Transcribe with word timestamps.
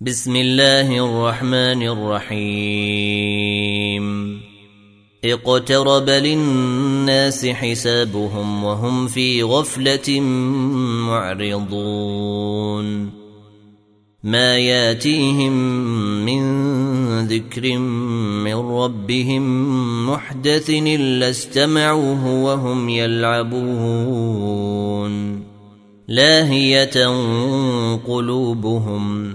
بسم 0.00 0.36
الله 0.36 1.04
الرحمن 1.04 1.82
الرحيم. 1.82 2.38
اقترب 5.24 6.10
للناس 6.10 7.46
حسابهم 7.46 8.64
وهم 8.64 9.06
في 9.06 9.42
غفلة 9.42 10.20
معرضون. 11.10 13.10
ما 14.22 14.58
ياتيهم 14.58 15.52
من 16.24 16.42
ذكر 17.26 17.78
من 18.44 18.54
ربهم 18.54 20.10
محدث 20.10 20.70
إلا 20.70 21.30
استمعوه 21.30 22.44
وهم 22.44 22.88
يلعبون. 22.88 24.28
لاهية 26.08 27.06
قلوبهم 27.96 29.34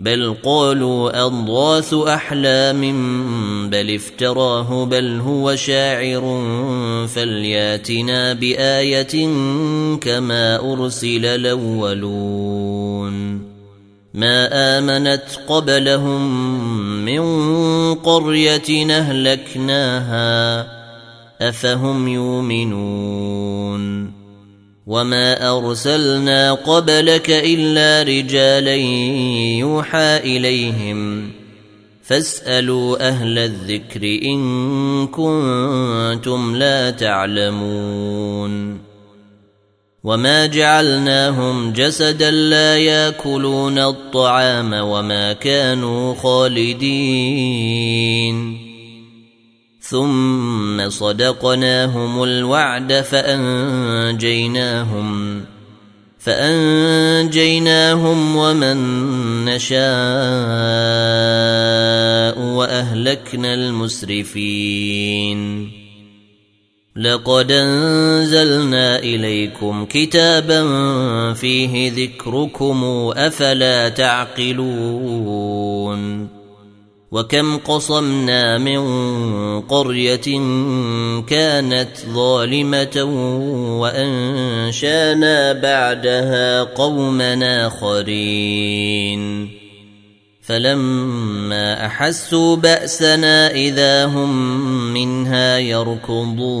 بل 0.00 0.34
قالوا 0.42 1.26
أضغاث 1.26 1.94
أحلام 1.94 2.80
بل 3.70 3.94
افتراه 3.94 4.84
بل 4.84 5.20
هو 5.20 5.56
شاعر 5.56 6.22
فلياتنا 7.14 8.32
بآية 8.32 9.26
كما 9.96 10.72
أرسل 10.72 11.26
الأولون. 11.26 13.10
ما 14.14 14.48
آمنت 14.78 15.24
قبلهم 15.48 16.44
من 17.04 17.24
قرية 17.94 18.90
أهلكناها 18.90 20.66
أفهم 21.40 22.08
يؤمنون. 22.08 24.09
وما 24.90 25.58
ارسلنا 25.58 26.52
قبلك 26.52 27.30
الا 27.30 28.02
رجالا 28.02 28.74
يوحى 29.58 30.16
اليهم 30.16 31.30
فاسالوا 32.02 33.08
أهل 33.08 33.38
الذكر 33.38 34.02
ان 34.02 35.06
كنتم 35.06 36.56
لا 36.56 36.90
تعلمون 36.90 38.80
وما 40.04 40.46
جعلناهم 40.46 41.72
جسدا 41.72 42.30
لا 42.30 42.76
ياكلون 42.76 43.78
الطعام 43.78 44.72
وما 44.72 45.32
كانوا 45.32 46.14
خالدين 46.14 47.80
ثم 49.90 50.88
صدقناهم 50.88 52.22
الوعد 52.22 52.92
فأنجيناهم 52.92 54.20
فأنجيناهم 56.18 57.36
ومن 58.36 58.76
نشاء 59.44 59.80
وأهلكنا 62.38 63.54
المسرفين. 63.54 64.90
لقد 66.96 67.52
أنزلنا 67.52 68.98
إليكم 68.98 69.84
كتابا 69.84 70.62
فيه 71.32 71.92
ذكركم 71.92 72.84
أفلا 73.16 73.88
تعقلون. 73.88 74.60
وكم 77.12 77.58
قصمنا 77.58 78.58
من 78.58 78.80
قرية 79.60 80.38
كانت 81.26 81.90
ظالمة 82.14 83.04
وأنشانا 83.80 85.52
بعدها 85.52 86.62
قوما 86.62 87.66
آخرين. 87.66 89.50
فلما 90.42 91.86
أحسوا 91.86 92.56
بأسنا 92.56 93.50
إذا 93.50 94.04
هم 94.04 94.94
منها 94.94 95.58
يركضون. 95.58 96.60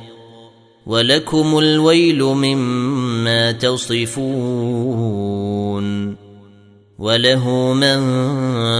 ولكم 0.85 1.59
الويل 1.59 2.23
مما 2.23 3.51
تصفون 3.51 5.11
وله 6.99 7.73
من 7.73 7.99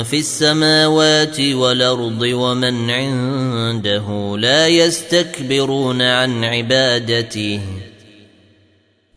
في 0.04 0.20
السماوات 0.20 1.40
والأرض 1.40 2.22
ومن 2.22 2.90
عنده 2.90 4.38
لا 4.38 4.68
يستكبرون 4.68 6.02
عن 6.02 6.44
عبادته 6.44 7.60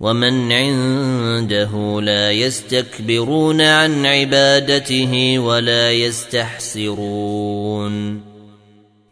ومن 0.00 0.52
عنده 0.52 2.00
لا 2.00 2.32
يستكبرون 2.32 3.60
عن 3.60 4.06
عبادته 4.06 5.38
ولا 5.38 5.92
يستحسرون 5.92 7.14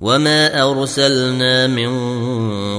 وما 0.00 0.70
ارسلنا 0.70 1.66
من 1.66 1.90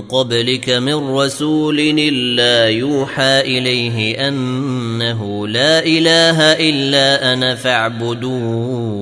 قبلك 0.02 0.70
من 0.70 0.94
رسول 0.94 1.80
الا 1.80 2.70
يوحى 2.70 3.42
اليه 3.42 4.28
انه 4.28 5.48
لا 5.48 5.86
اله 5.86 6.42
الا 6.42 7.34
أنا 7.34 7.56
فاعبدون 7.56 9.02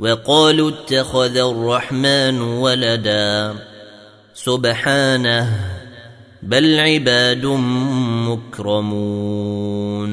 وقالوا 0.00 0.70
اتخذ 0.70 1.36
الرحمن 1.36 2.40
ولدا 2.40 3.54
سبحانه 4.34 5.60
بل 6.42 6.80
عباد 6.80 7.46
مكرمون 8.28 10.12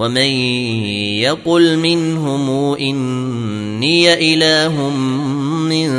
ومن 0.00 0.30
يقل 1.20 1.76
منهم 1.76 2.74
اني 2.74 4.34
اله 4.34 4.88
من 5.68 5.90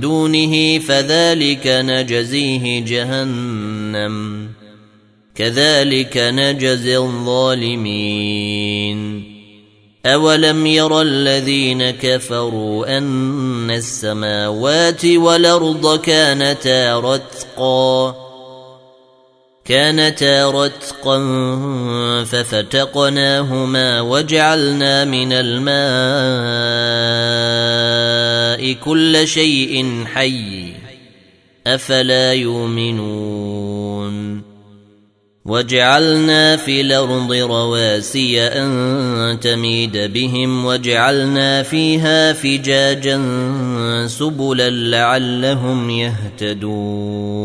دونه 0.00 0.78
فذلك 0.78 1.66
نجزيه 1.66 2.84
جهنم 2.84 4.48
كذلك 5.34 6.16
نجزي 6.16 6.98
الظالمين 6.98 8.14
اولم 10.06 10.66
ير 10.66 11.00
الذين 11.00 11.90
كفروا 11.90 12.98
ان 12.98 13.70
السماوات 13.70 15.04
والارض 15.04 16.00
كانتا 16.00 16.98
رتقا 16.98 18.23
كانتا 19.64 20.50
رتقا 20.50 21.18
ففتقناهما 22.24 24.00
وجعلنا 24.00 25.04
من 25.04 25.32
الماء 25.32 25.74
كل 28.72 29.28
شيء 29.28 30.04
حي 30.14 30.72
أفلا 31.66 32.32
يؤمنون 32.32 33.74
وجعلنا 35.44 36.56
في 36.56 36.80
الأرض 36.80 37.32
رواسي 37.32 38.42
أن 38.42 39.38
تميد 39.40 39.96
بهم 39.96 40.64
وجعلنا 40.64 41.62
فيها 41.62 42.32
فجاجا 42.32 43.20
سبلا 44.06 44.70
لعلهم 44.70 45.90
يهتدون 45.90 47.44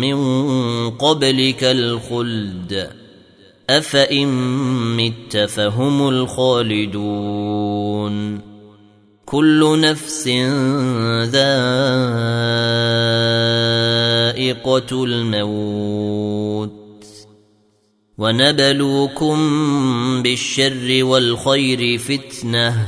من 0.00 0.90
قبلك 0.90 1.64
الخلد 1.64 2.90
أفإن 3.70 4.28
مت 4.96 5.36
فهم 5.36 6.08
الخالدون 6.08 7.60
كل 9.26 9.80
نفس 9.80 10.28
ذائقة 11.30 11.44
الموت 15.04 16.70
ونبلوكم 18.18 19.36
بالشر 20.22 21.04
والخير 21.04 21.98
فتنة 21.98 22.86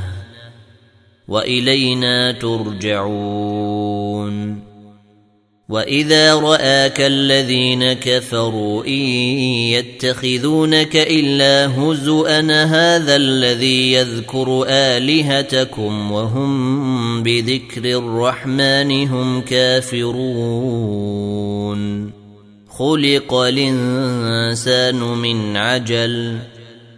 وإلينا 1.28 2.32
ترجعون 2.32 3.82
واذا 5.72 6.34
راك 6.34 7.00
الذين 7.00 7.92
كفروا 7.92 8.84
ان 8.84 8.92
يتخذونك 9.72 10.96
الا 10.96 11.66
هزوا 11.66 12.40
هذا 12.64 13.16
الذي 13.16 13.92
يذكر 13.92 14.64
الهتكم 14.68 16.12
وهم 16.12 17.22
بذكر 17.22 17.84
الرحمن 17.84 19.08
هم 19.08 19.40
كافرون 19.40 20.22
خلق 22.68 23.34
الانسان 23.34 25.00
من 25.00 25.56
عجل 25.56 26.38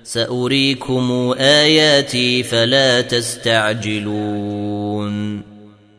ساريكم 0.05 1.35
اياتي 1.39 2.43
فلا 2.43 3.01
تستعجلون 3.01 4.35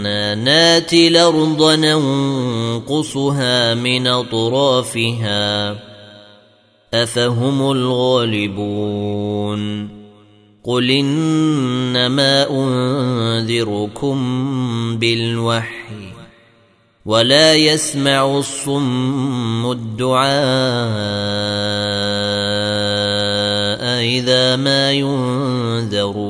إنا 0.00 0.34
ناتي 0.34 1.08
الأرض 1.08 1.62
ننقصها 1.62 3.74
من 3.74 4.06
أطرافها. 4.06 5.76
أفهم 6.94 7.72
الغالبون. 7.72 9.60
قل 10.64 10.90
إنما 10.90 12.50
أنذركم 12.50 14.18
بالوحي 14.98 16.12
ولا 17.06 17.54
يسمع 17.54 18.38
الصم 18.38 19.70
الدعاء 19.70 20.30
إذا 24.04 24.56
ما 24.56 24.92
ينذرون. 24.92 26.29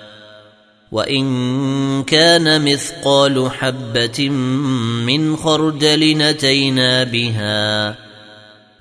وإن 0.91 2.03
كان 2.03 2.71
مثقال 2.71 3.51
حبة 3.51 4.29
من 4.29 5.35
خردل 5.35 6.17
نتينا 6.17 7.03
بها 7.03 7.95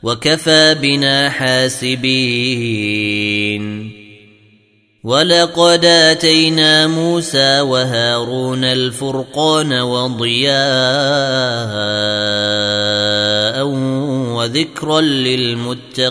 وكفى 0.02 0.74
بنا 0.74 1.30
حاسبين. 1.30 3.00
ولقد 5.04 5.84
آتينا 5.84 6.86
موسى 6.86 7.60
وهارون 7.60 8.64
الفرقان 8.64 9.72
وضياء 9.72 10.60
وذكرا 14.36 15.00
للمتقين. 15.00 16.10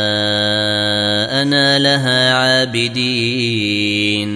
آباءنا 1.53 1.79
لها 1.79 2.33
عابدين. 2.33 4.31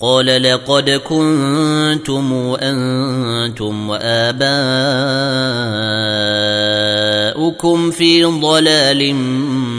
قال 0.00 0.42
لقد 0.42 0.90
كنتم 0.90 2.56
أنتم 2.60 3.90
وآباؤكم 3.90 4.30
في 7.90 8.24
ضلال 8.24 9.14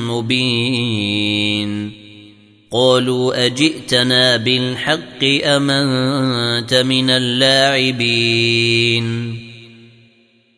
مبين. 0.08 1.92
قالوا 2.72 3.46
أجئتنا 3.46 4.38
بالحق 4.38 5.24
أم 5.44 5.70
أنت 5.70 6.74
من 6.74 7.10
اللاعبين؟ 7.10 9.06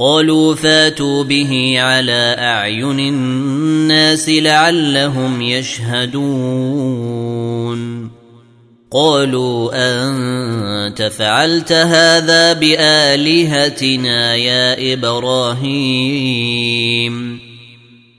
قالوا 0.00 0.54
فاتوا 0.54 1.24
به 1.24 1.74
على 1.78 2.36
أعين 2.38 3.00
الناس 3.00 4.28
لعلهم 4.28 5.42
يشهدون. 5.42 6.20
قالوا 8.90 9.70
أنت 9.74 11.02
فعلت 11.02 11.72
هذا 11.72 12.52
بآلهتنا 12.52 14.34
يا 14.36 14.92
إبراهيم. 14.92 16.30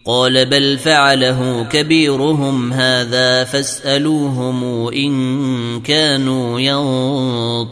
قال 0.06 0.46
بل 0.46 0.78
فعله 0.78 1.64
كبيرهم 1.72 2.74
هذا 2.74 3.44
فاسألوهم 3.44 4.88
إن 4.88 5.82
كانوا 5.82 6.60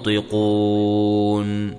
ينطقون. 0.07 1.78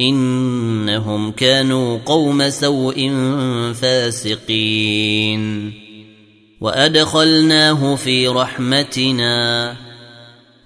إنهم 0.00 1.30
كانوا 1.30 1.98
قوم 2.06 2.50
سوء 2.50 3.10
فاسقين. 3.72 5.72
وأدخلناه 6.60 7.94
في 7.94 8.28
رحمتنا. 8.28 9.76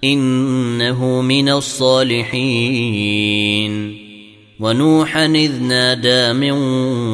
إنه 0.03 1.21
من 1.21 1.49
الصالحين. 1.49 2.83
ونوحا 4.59 5.25
إذ 5.25 5.61
نادى 5.61 6.33
من 6.33 6.53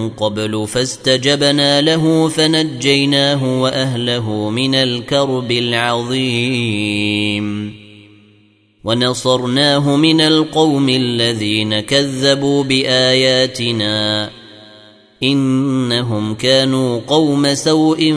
قبل 0.10 0.68
فاستجبنا 0.68 1.82
له 1.82 2.28
فنجيناه 2.28 3.62
وأهله 3.62 4.50
من 4.50 4.76
الكرب 4.76 5.52
العظيم. 5.52 7.79
ونصرناه 8.84 9.96
من 9.96 10.22
القوم 10.22 10.90
الذين 10.90 11.80
كذبوا 11.80 12.64
بآياتنا 12.64 14.30
إنهم 15.24 16.36
كانوا 16.36 17.00
قوم 17.08 17.54
سوء 17.54 18.14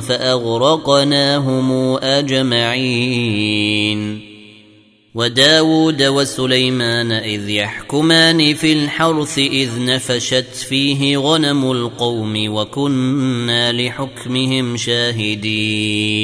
فأغرقناهم 0.00 1.96
أجمعين. 2.02 3.46
وداود 5.14 6.02
وسليمان 6.02 7.12
إذ 7.12 7.50
يحكمان 7.50 8.54
في 8.54 8.72
الحرث 8.72 9.38
إذ 9.38 9.70
نفشت 9.84 10.54
فيه 10.68 11.18
غنم 11.18 11.70
القوم 11.72 12.54
وكنا 12.54 13.72
لحكمهم 13.72 14.76
شاهدين. 14.76 16.16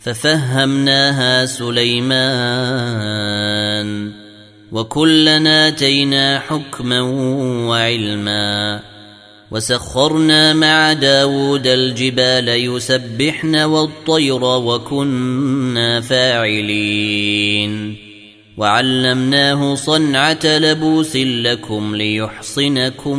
ففهمناها 0.00 1.46
سليمان 1.46 2.30
وكلنا 4.72 5.68
آتينا 5.68 6.38
حكما 6.38 7.00
وعلما 7.68 8.80
وسخرنا 9.50 10.52
مع 10.52 10.92
داود 10.92 11.66
الجبال 11.66 12.48
يسبحن 12.48 13.56
والطير 13.56 14.44
وكنا 14.44 16.00
فاعلين 16.00 17.96
وعلمناه 18.56 19.74
صنعة 19.74 20.38
لبوس 20.44 21.16
لكم 21.16 21.96
ليحصنكم 21.96 23.18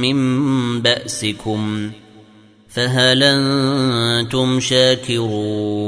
من 0.00 0.82
بأسكم 0.82 1.90
فهل 2.68 3.22
أنتم 3.22 4.60
شاكرون 4.60 5.87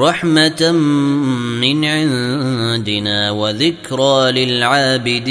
رحمة 0.00 0.72
من 1.60 1.84
عندنا 1.84 3.30
وذكرى 3.30 4.32
للعابدين. 4.32 5.30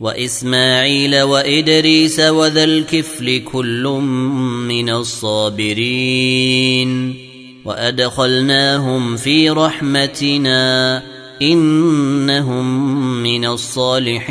وإسماعيل 0.00 1.22
وإدريس 1.22 2.20
وذا 2.20 2.64
الكفل 2.64 3.42
كل 3.52 3.82
من 4.68 4.90
الصابرين. 4.90 6.90
وأدخلناهم 7.64 9.16
في 9.16 9.50
رحمتنا 9.50 11.02
إنهم 11.42 13.22
من 13.22 13.44
الصالحين. 13.44 14.30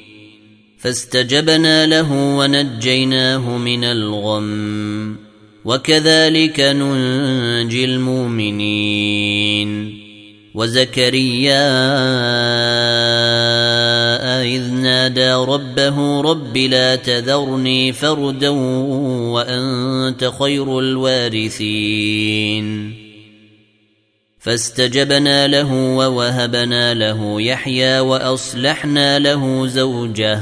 فاستجبنا 0.81 1.85
له 1.85 2.37
ونجيناه 2.37 3.57
من 3.57 3.83
الغم. 3.83 5.15
وكذلك 5.65 6.59
ننجي 6.59 7.85
المؤمنين. 7.85 10.01
وزكريا 10.55 11.67
إذ 14.43 14.71
نادى 14.71 15.33
ربه 15.33 16.21
رب 16.21 16.57
لا 16.57 16.95
تذرني 16.95 17.93
فردا 17.93 18.49
وأنت 19.29 20.31
خير 20.39 20.79
الوارثين. 20.79 22.67
فاستجبنا 24.39 25.47
له 25.47 25.73
ووهبنا 25.73 26.93
له 26.93 27.41
يحيى 27.41 27.99
وأصلحنا 27.99 29.19
له 29.19 29.67
زوجه. 29.67 30.41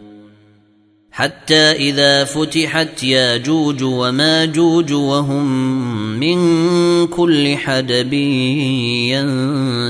حتى 1.11 1.71
إذا 1.71 2.23
فتحت 2.23 3.03
ياجوج 3.03 3.83
وماجوج 3.83 4.93
وهم 4.93 5.45
من 6.19 7.07
كل 7.07 7.55
حدب 7.55 8.13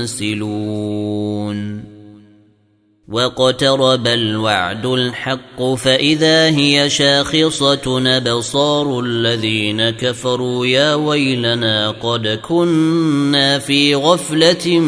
ينسلون. 0.04 1.82
واقترب 3.08 4.06
الوعد 4.06 4.86
الحق 4.86 5.62
فإذا 5.74 6.48
هي 6.48 6.90
شاخصة 6.90 8.16
أبصار 8.16 9.00
الذين 9.00 9.90
كفروا 9.90 10.66
يا 10.66 10.94
ويلنا 10.94 11.90
قد 11.90 12.40
كنا 12.48 13.58
في 13.58 13.94
غفلة 13.94 14.78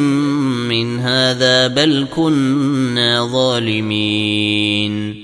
من 0.70 1.00
هذا 1.00 1.66
بل 1.66 2.06
كنا 2.16 3.26
ظالمين. 3.32 5.23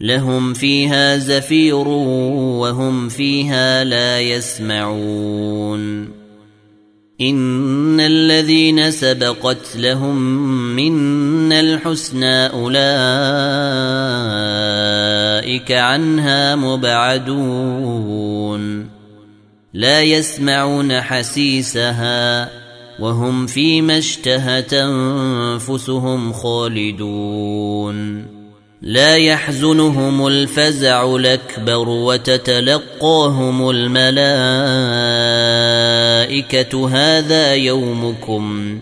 لهم 0.00 0.54
فيها 0.54 1.16
زفير 1.16 1.88
وهم 2.58 3.08
فيها 3.08 3.84
لا 3.84 4.20
يسمعون. 4.20 6.08
إن 7.20 8.00
الذين 8.00 8.90
سبقت 8.90 9.76
لهم 9.76 10.16
منا 10.76 11.60
الحسنى 11.60 12.46
أولئك 12.46 12.72
عنها 15.72 16.56
مبعدون. 16.56 18.16
لا 19.74 20.02
يسمعون 20.02 21.00
حسيسها 21.00 22.50
وهم 23.00 23.46
فيما 23.46 23.98
اشتهت 23.98 24.74
أنفسهم 24.74 26.32
خالدون. 26.32 28.26
لا 28.82 29.16
يحزنهم 29.16 30.26
الفزع 30.26 31.16
الأكبر 31.16 31.88
وتتلقاهم 31.88 33.70
الملائكة. 33.70 34.08
هذا 36.88 37.54
يومكم 37.54 38.78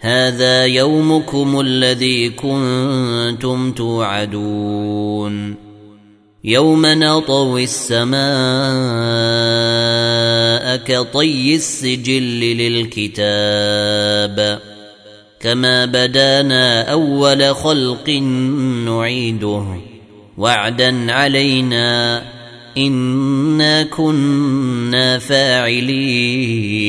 هذا 0.00 0.64
يومكم 0.64 1.60
الذي 1.60 2.28
كنتم 2.28 3.72
توعدون. 3.72 5.56
يوم 6.44 6.86
نطوي 6.86 7.64
السماء 7.64 8.16
كطي 10.76 11.54
السجل 11.54 12.40
للكتاب. 12.40 13.46
كما 15.46 15.84
بدانا 15.84 16.82
أول 16.82 17.54
خلق 17.54 18.10
نعيده. 18.86 19.64
وعدا 20.38 21.12
علينا 21.12 22.22
إنا 22.78 23.82
كنا 23.82 25.18
فاعلين. 25.18 26.86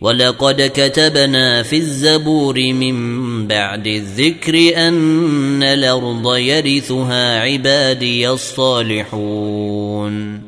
ولقد 0.00 0.70
كتبنا 0.74 1.62
في 1.62 1.76
الزبور 1.76 2.72
من 2.72 3.46
بعد 3.46 3.86
الذكر 3.86 4.72
أن 4.88 5.62
الأرض 5.62 6.36
يرثها 6.36 7.40
عبادي 7.40 8.30
الصالحون. 8.30 10.47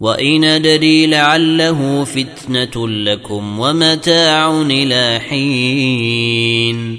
وإن 0.00 0.44
أدري 0.44 1.06
لعله 1.06 2.04
فتنة 2.04 2.88
لكم 2.88 3.60
ومتاع 3.60 4.60
إلى 4.60 5.20
حين 5.28 6.98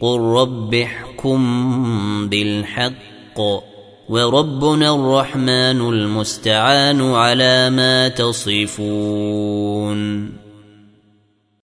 قل 0.00 0.20
رب 0.20 0.74
احكم 0.74 2.28
بالحق 2.28 3.38
وربنا 4.08 4.94
الرحمن 4.94 5.80
المستعان 5.80 7.00
على 7.00 7.70
ما 7.70 8.08
تصفون 8.08 9.98